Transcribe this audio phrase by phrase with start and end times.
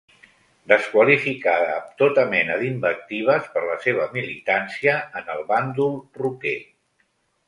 [0.69, 5.93] Desqualificada amb tota mena d'invectives per la seva militància en el bàndol
[6.23, 6.57] rocker.